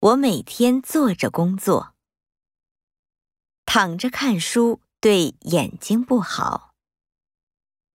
[0.00, 1.94] 我每天坐着工作。
[3.66, 6.69] 躺着看书对眼睛不好。